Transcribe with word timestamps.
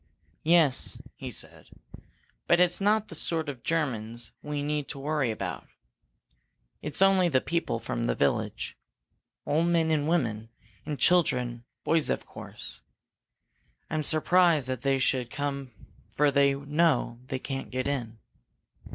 "Yes," 0.41 0.97
he 1.15 1.29
said. 1.29 1.69
"But 2.47 2.59
it's 2.59 2.81
not 2.81 3.09
the 3.09 3.13
sort 3.13 3.47
of 3.49 3.61
Germans 3.61 4.31
we 4.41 4.63
need 4.63 4.87
to 4.87 4.97
worry 4.99 5.29
about. 5.29 5.67
It's 6.81 7.03
only 7.03 7.29
the 7.29 7.39
people 7.39 7.79
from 7.79 8.05
the 8.05 8.15
village. 8.15 8.75
Old 9.45 9.67
men, 9.67 9.91
and 9.91 10.07
women, 10.07 10.49
and 10.87 10.97
children 10.97 11.65
boys, 11.83 12.09
of 12.09 12.25
course. 12.25 12.81
I'm 13.91 14.01
surprised 14.01 14.65
that 14.69 14.81
they 14.81 14.97
should 14.97 15.29
come 15.29 15.69
for 16.09 16.31
they 16.31 16.55
know 16.55 17.19
they 17.27 17.37
can't 17.37 17.69
get 17.69 17.87
in." 17.87 18.17